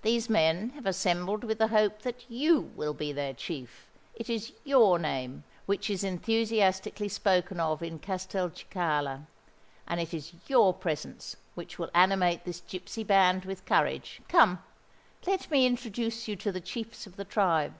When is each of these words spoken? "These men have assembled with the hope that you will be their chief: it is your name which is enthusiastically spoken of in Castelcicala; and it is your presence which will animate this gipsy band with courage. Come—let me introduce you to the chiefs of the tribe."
"These 0.00 0.30
men 0.30 0.70
have 0.70 0.86
assembled 0.86 1.44
with 1.44 1.58
the 1.58 1.68
hope 1.68 2.00
that 2.00 2.24
you 2.30 2.72
will 2.74 2.94
be 2.94 3.12
their 3.12 3.34
chief: 3.34 3.86
it 4.14 4.30
is 4.30 4.54
your 4.64 4.98
name 4.98 5.44
which 5.66 5.90
is 5.90 6.02
enthusiastically 6.02 7.08
spoken 7.10 7.60
of 7.60 7.82
in 7.82 7.98
Castelcicala; 7.98 9.26
and 9.86 10.00
it 10.00 10.14
is 10.14 10.32
your 10.46 10.72
presence 10.72 11.36
which 11.54 11.78
will 11.78 11.90
animate 11.92 12.44
this 12.44 12.62
gipsy 12.62 13.04
band 13.04 13.44
with 13.44 13.66
courage. 13.66 14.22
Come—let 14.26 15.50
me 15.50 15.66
introduce 15.66 16.26
you 16.28 16.36
to 16.36 16.50
the 16.50 16.62
chiefs 16.62 17.06
of 17.06 17.16
the 17.16 17.26
tribe." 17.26 17.74